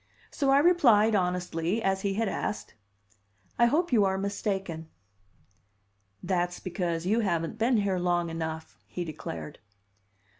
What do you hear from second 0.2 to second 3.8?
So I replied, honestly, as he had asked: "I